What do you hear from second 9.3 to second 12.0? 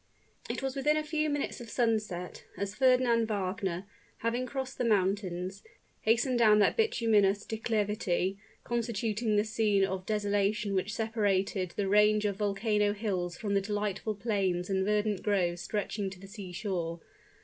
the scene of desolation which separated the